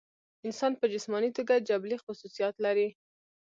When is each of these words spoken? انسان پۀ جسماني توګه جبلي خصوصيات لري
انسان 0.47 0.71
پۀ 0.79 0.85
جسماني 0.93 1.29
توګه 1.37 1.63
جبلي 1.69 1.97
خصوصيات 2.03 2.55
لري 2.65 2.87